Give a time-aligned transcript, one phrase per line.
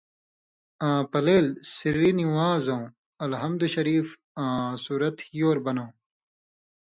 [0.87, 2.83] آں پلیل/ سِرّی نِوانزٶں
[3.25, 4.07] (اَلحمدُ شریف
[4.43, 5.89] آں سورت ہِیور بنٶں)